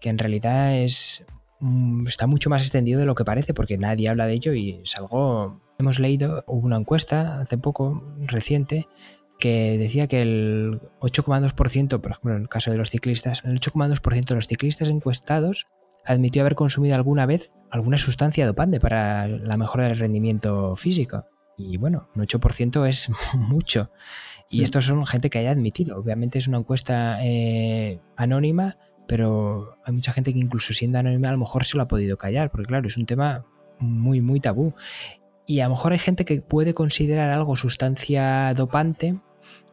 [0.00, 1.24] que en realidad es
[1.60, 4.82] mm, está mucho más extendido de lo que parece porque nadie habla de ello y
[4.82, 4.94] es.
[5.78, 8.86] Hemos leído, hubo una encuesta hace poco, reciente,
[9.38, 14.26] que decía que el 8,2%, por ejemplo, en el caso de los ciclistas, el 8,2%
[14.26, 15.66] de los ciclistas encuestados
[16.04, 21.24] admitió haber consumido alguna vez alguna sustancia dopante para la mejora del rendimiento físico.
[21.60, 23.90] Y bueno, un 8% es mucho.
[24.48, 24.64] Y mm.
[24.64, 25.98] estos son gente que haya admitido.
[25.98, 31.32] Obviamente es una encuesta eh, anónima, pero hay mucha gente que incluso siendo anónima a
[31.32, 33.44] lo mejor se lo ha podido callar, porque claro, es un tema
[33.78, 34.74] muy, muy tabú.
[35.46, 39.18] Y a lo mejor hay gente que puede considerar algo sustancia dopante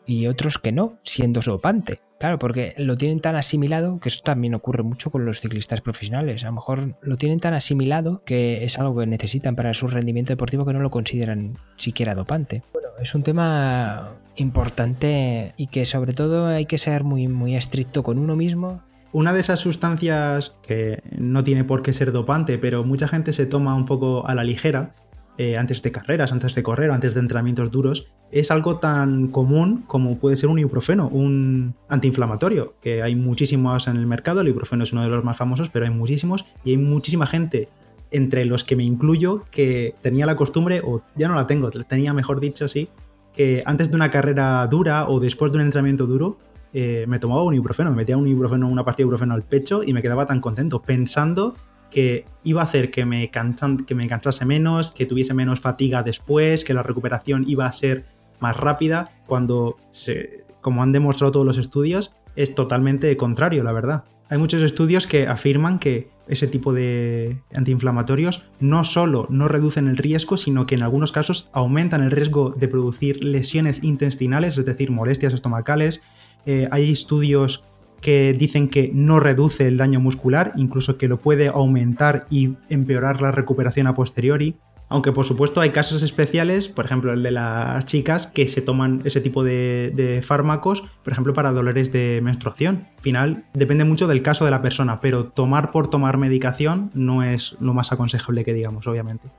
[0.08, 2.00] y otros que no, siendo dopante.
[2.20, 6.44] Claro, porque lo tienen tan asimilado, que eso también ocurre mucho con los ciclistas profesionales.
[6.44, 10.34] A lo mejor lo tienen tan asimilado que es algo que necesitan para su rendimiento
[10.34, 12.64] deportivo que no lo consideran siquiera dopante.
[12.74, 18.02] Bueno, es un tema importante y que sobre todo hay que ser muy, muy estricto
[18.02, 18.82] con uno mismo.
[19.12, 23.46] Una de esas sustancias que no tiene por qué ser dopante, pero mucha gente se
[23.46, 24.96] toma un poco a la ligera,
[25.38, 29.84] eh, antes de carreras, antes de correr, antes de entrenamientos duros, es algo tan común
[29.88, 34.84] como puede ser un ibuprofeno, un antiinflamatorio, que hay muchísimos en el mercado, el ibuprofeno
[34.84, 37.70] es uno de los más famosos, pero hay muchísimos y hay muchísima gente,
[38.12, 42.14] entre los que me incluyo, que tenía la costumbre, o ya no la tengo, tenía
[42.14, 42.90] mejor dicho, sí,
[43.34, 46.38] que antes de una carrera dura o después de un entrenamiento duro,
[46.74, 49.84] eh, me tomaba un ibuprofeno, me metía un ibuprofeno, una partida de ibuprofeno al pecho
[49.84, 51.56] y me quedaba tan contento, pensando
[51.90, 56.66] que iba a hacer que me, que me cansase menos, que tuviese menos fatiga después,
[56.66, 61.58] que la recuperación iba a ser más rápida, cuando, se, como han demostrado todos los
[61.58, 64.04] estudios, es totalmente contrario, la verdad.
[64.30, 69.98] Hay muchos estudios que afirman que ese tipo de antiinflamatorios no solo no reducen el
[69.98, 74.92] riesgo, sino que en algunos casos aumentan el riesgo de producir lesiones intestinales, es decir,
[74.92, 76.02] molestias estomacales.
[76.46, 77.64] Eh, hay estudios
[78.02, 83.22] que dicen que no reduce el daño muscular, incluso que lo puede aumentar y empeorar
[83.22, 84.56] la recuperación a posteriori.
[84.90, 89.02] Aunque por supuesto hay casos especiales, por ejemplo el de las chicas que se toman
[89.04, 92.88] ese tipo de, fármacos, por ejemplo para dolores de menstruación.
[92.98, 97.24] Al final depende mucho del caso de la persona, pero tomar por tomar medicación no
[97.24, 99.30] es lo más aconsejable que digamos, obviamente.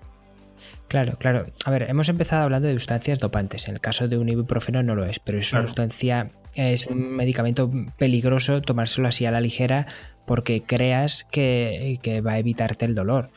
[0.88, 1.46] Claro, claro.
[1.64, 3.68] A ver, hemos empezado hablando de sustancias dopantes.
[3.68, 6.98] En el caso de un ibuprofeno no lo es, pero es una sustancia es un
[7.14, 9.86] medicamento peligroso tomárselo así a la ligera
[10.26, 13.30] porque creas que, va a evitarte el dolor.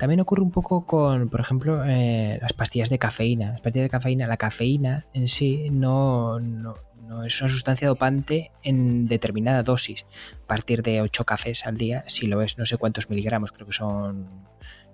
[0.00, 3.52] También ocurre un poco con, por ejemplo, eh, las pastillas de cafeína.
[3.52, 6.74] Las pastillas de cafeína, la cafeína en sí no, no,
[7.06, 10.06] no, es una sustancia dopante en determinada dosis.
[10.42, 13.66] A partir de 8 cafés al día, si lo es, no sé cuántos miligramos, creo
[13.66, 14.26] que son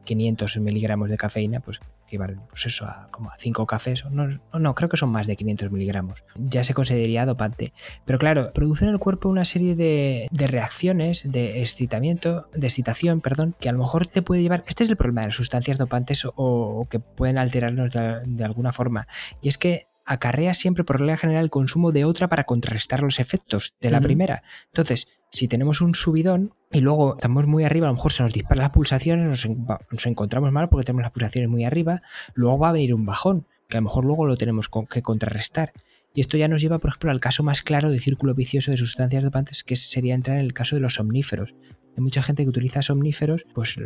[0.07, 4.75] 500 miligramos de cafeína, pues equivalen pues eso, a como a 5 cafés, no, no,
[4.75, 6.25] creo que son más de 500 miligramos.
[6.37, 7.73] Ya se consideraría dopante.
[8.05, 13.55] Pero claro, produce en el cuerpo una serie de, reacciones, de excitamiento, de excitación, perdón,
[13.61, 14.65] que a lo mejor te puede llevar.
[14.67, 19.07] Este es el problema de las sustancias dopantes o, que pueden alterarnos de, alguna forma.
[19.43, 23.19] Y es que acarrea siempre por regla general el consumo de otra para contrarrestar los
[23.21, 24.43] efectos de la primera.
[24.69, 28.33] Entonces, si tenemos un subidón y luego estamos muy arriba, a lo mejor se nos
[28.33, 29.47] disparan las pulsaciones,
[29.91, 32.03] nos, encontramos mal porque tenemos las pulsaciones muy arriba,
[32.35, 35.73] luego va a venir un bajón, que a lo mejor luego lo tenemos que contrarrestar.
[36.15, 38.79] Y esto ya nos lleva, por ejemplo, al caso más claro de círculo vicioso de
[38.79, 41.55] sustancias dopantes, que sería entrar en el caso de los somníferos.
[41.97, 43.79] Hay mucha gente que utiliza somníferos, pues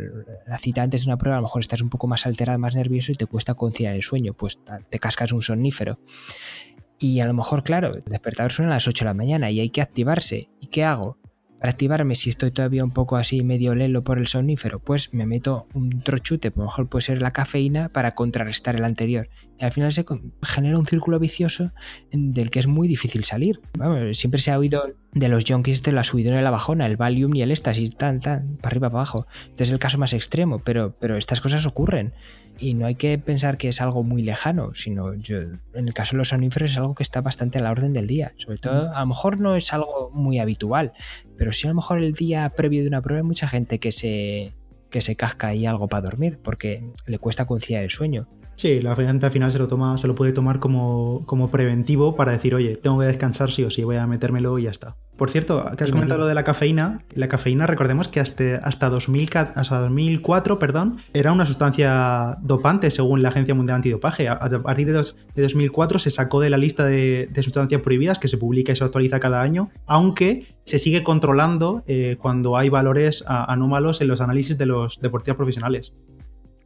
[0.45, 2.75] la cita antes de una prueba, a lo mejor estás un poco más alterado, más
[2.75, 5.97] nervioso y te cuesta conciliar el sueño, pues te cascas un somnífero.
[6.99, 9.59] Y a lo mejor, claro, el despertador suena a las 8 de la mañana y
[9.59, 10.49] hay que activarse.
[10.59, 11.17] ¿Y qué hago?
[11.61, 15.27] Para activarme, si estoy todavía un poco así medio lelo por el somnífero, pues me
[15.27, 19.29] meto un trochute, por lo mejor puede ser la cafeína, para contrarrestar el anterior.
[19.59, 20.03] Y al final se
[20.41, 21.71] genera un círculo vicioso
[22.11, 23.61] del que es muy difícil salir.
[24.13, 27.35] siempre se ha oído de los junkies de la subidona y la bajona, el Valium
[27.35, 29.27] y el éxtasis, tan, tan, para arriba, para abajo.
[29.49, 32.13] Este es el caso más extremo, pero, pero estas cosas ocurren
[32.61, 35.39] y no hay que pensar que es algo muy lejano, sino yo,
[35.73, 38.05] en el caso de los soníferos es algo que está bastante a la orden del
[38.05, 38.33] día.
[38.37, 40.93] Sobre todo, a lo mejor no es algo muy habitual,
[41.37, 43.91] pero sí a lo mejor el día previo de una prueba hay mucha gente que
[43.91, 44.53] se,
[44.91, 48.27] que se casca ahí algo para dormir porque le cuesta conciliar el sueño.
[48.61, 52.15] Sí, la gente al final se lo toma, se lo puede tomar como, como preventivo
[52.15, 54.97] para decir, oye, tengo que descansar sí o sí, voy a metérmelo y ya está.
[55.17, 57.03] Por cierto, que has comentado lo de la cafeína.
[57.15, 63.23] La cafeína, recordemos que hasta, hasta, 2000, hasta 2004 perdón, era una sustancia dopante según
[63.23, 64.29] la Agencia Mundial Antidopaje.
[64.29, 64.93] A, partir de,
[65.41, 69.19] 2004 se sacó de la lista de, sustancias prohibidas que se publica y se actualiza
[69.19, 74.67] cada año, aunque se sigue controlando eh, cuando hay valores anómalos en los análisis de
[74.67, 75.93] los deportistas profesionales.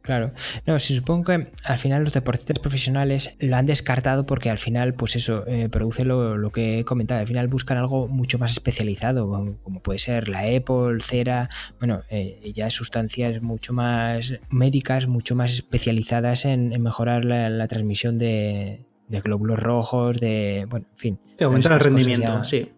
[0.06, 0.32] Claro.
[0.66, 4.94] No, se supongo que al final los deportistas profesionales lo han descartado porque al final,
[4.94, 7.20] pues eso, eh, produce lo, que he comentado.
[7.20, 9.28] Al final buscan algo mucho más especializado,
[9.62, 15.52] como puede ser la EPOL, cera, bueno, eh, ya sustancias mucho más médicas, mucho más
[15.52, 21.20] especializadas en, mejorar la, transmisión de, glóbulos rojos, de, bueno, en fin.
[21.40, 22.70] Aumentar el rendimiento, sí.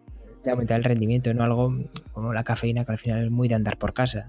[0.51, 1.77] Aumentar el rendimiento, no algo
[2.13, 4.29] como la cafeína que al final es muy de andar por casa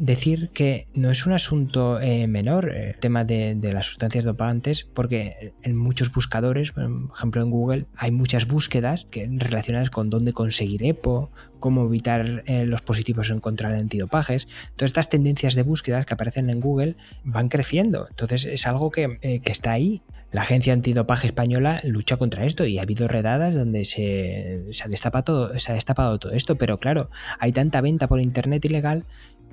[0.00, 5.52] decir que no es un asunto eh, menor el tema de, las sustancias dopantes, porque
[5.62, 10.84] en muchos buscadores, por ejemplo en Google, hay muchas búsquedas que, relacionadas con dónde conseguir
[10.84, 11.30] EPO,
[11.60, 14.48] cómo evitar eh, los positivos en contra de antidopajes.
[14.74, 18.06] Todas estas tendencias de búsquedas que aparecen en Google van creciendo.
[18.08, 20.02] Entonces es algo que, eh, que está ahí.
[20.32, 25.22] La agencia antidopaje española lucha contra esto y ha habido redadas donde se, se, ha
[25.22, 29.04] todo, se ha destapado todo esto, pero claro, hay tanta venta por internet ilegal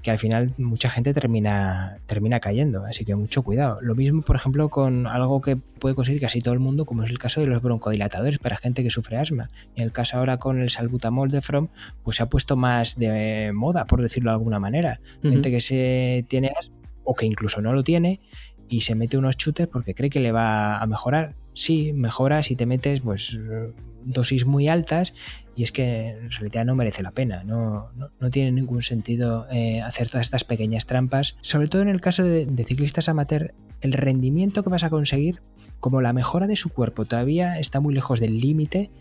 [0.02, 3.80] que al final mucha gente termina, termina cayendo, así que mucho cuidado.
[3.82, 7.10] Lo mismo, por ejemplo, con algo que puede conseguir casi todo el mundo, como es
[7.10, 9.48] el caso de los broncodilatadores para gente que sufre asma.
[9.76, 11.70] En el caso ahora con el salbutamol de From,
[12.04, 15.00] pues se ha puesto más de moda, por decirlo de alguna manera.
[15.22, 16.78] Gente que se tiene asma
[17.10, 18.20] o que incluso no lo tiene
[18.70, 21.36] y se mete unos chutes porque cree que le va a mejorar.
[21.54, 23.40] Sí, mejora si te metes pues
[24.08, 25.14] dosis muy altas
[25.56, 29.82] y es que en realidad no merece la pena, no, no, tiene ningún sentido eh,
[29.82, 34.64] hacer todas estas pequeñas trampas, sobre todo en el caso de, ciclistas amateur, el rendimiento
[34.64, 35.42] que vas a conseguir,
[35.80, 38.92] como la mejora de su cuerpo todavía está muy lejos del límite,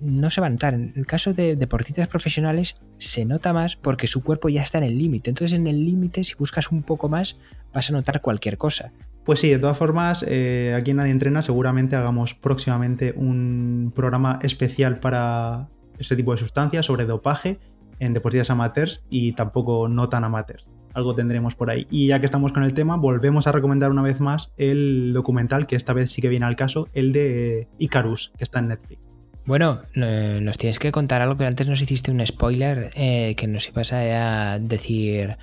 [0.00, 0.74] no se va a notar.
[0.74, 4.84] En el caso de deportistas profesionales se nota más porque su cuerpo ya está en
[4.84, 5.30] el límite.
[5.30, 7.36] Entonces en el límite, si buscas un poco más,
[7.72, 8.92] vas a notar cualquier cosa.
[9.24, 14.38] Pues sí, de todas formas, eh, aquí en Nadie Entrena seguramente hagamos próximamente un programa
[14.42, 17.58] especial para este tipo de sustancias sobre dopaje
[17.98, 20.68] en deportistas amateurs y tampoco no tan amateurs.
[20.94, 21.86] Algo tendremos por ahí.
[21.90, 25.66] Y ya que estamos con el tema, volvemos a recomendar una vez más el documental,
[25.66, 29.09] que esta vez sí que viene al caso, el de Icarus, que está en Netflix.
[29.46, 33.68] Bueno, nos tienes que contar algo que antes nos hiciste un spoiler eh, que nos
[33.68, 35.36] ibas a decir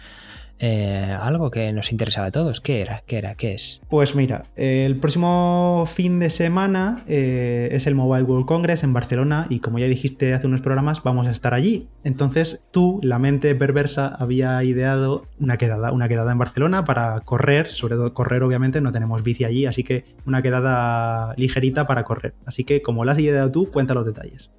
[0.60, 2.62] eh, algo que nos interesaba a todos.
[2.62, 3.04] ¿Qué era?
[3.06, 3.36] ¿Qué era?
[3.36, 3.82] ¿Qué es?
[3.90, 9.46] Pues mira, el próximo fin de semana eh, es el Mobile World Congress en Barcelona
[9.50, 11.88] y como ya dijiste hace unos programas, vamos a estar allí.
[12.04, 17.68] Entonces tú, la mente perversa, había ideado una quedada, una quedada en Barcelona para correr,
[17.68, 22.34] sobre todo correr obviamente, no tenemos bici allí, así que una quedada ligerita para correr.
[22.46, 24.52] Así que como la has ideado tú, cuenta los detalles.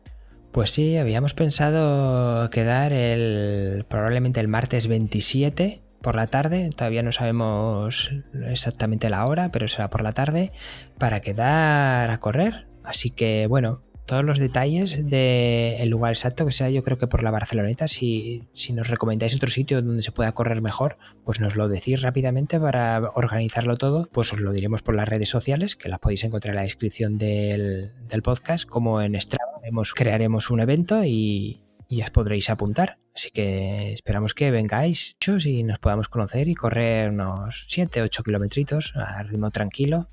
[0.52, 7.12] Pues sí, habíamos pensado quedar el probablemente el martes 27 por la tarde, todavía no
[7.12, 8.10] sabemos
[8.46, 10.52] exactamente la hora, pero será por la tarde,
[10.96, 12.66] para quedar a correr.
[12.82, 17.22] Así que bueno, todos los detalles del lugar exacto, que sea yo creo que por
[17.22, 21.56] la Barceloneta, si, si nos recomendáis otro sitio donde se pueda correr mejor, pues nos
[21.56, 25.90] lo decís rápidamente para organizarlo todo, pues os lo diremos por las redes sociales, que
[25.90, 29.60] las podéis encontrar en la descripción del, del podcast, como en Strava,
[29.94, 32.98] crearemos un evento y, y os podréis apuntar.
[33.14, 38.92] Así que esperamos que vengáis y nos podamos conocer y correr unos 7, 8 kilometritos
[38.96, 40.08] a ritmo tranquilo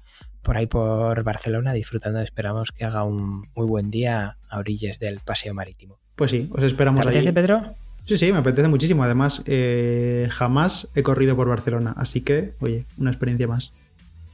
[0.45, 2.21] por ahí por Barcelona disfrutando.
[2.21, 5.97] Esperamos que haga un muy buen día a orillas del paseo marítimo.
[6.15, 7.75] Pues sí, os esperamos ¿Te apetece, Pedro?
[8.05, 9.03] Sí, sí, me apetece muchísimo.
[9.03, 13.73] Además, eh, jamás he corrido por Barcelona, así que, oye, una experiencia más.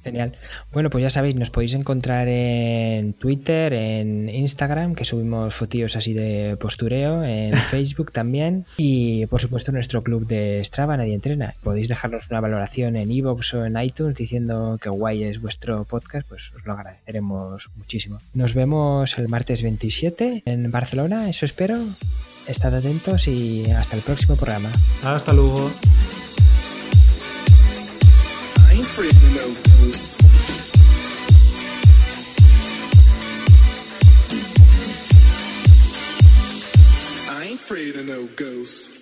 [0.03, 0.33] Genial.
[0.71, 6.13] Bueno, pues ya sabéis, nos podéis encontrar en Twitter, en Instagram, que subimos fotillos así
[6.13, 11.53] de postureo, en Facebook también, y por supuesto nuestro club de Strava, Nadie Entrena.
[11.63, 16.27] Podéis dejarnos una valoración en iVoox o en iTunes diciendo que guay es vuestro podcast,
[16.27, 18.19] pues os lo agradeceremos muchísimo.
[18.33, 21.77] Nos vemos el martes 27 en Barcelona, eso espero.
[22.47, 24.71] Estad atentos y hasta el próximo programa.
[25.03, 25.71] Hasta luego.
[29.81, 29.85] I
[37.45, 39.00] ain't afraid of no ghosts.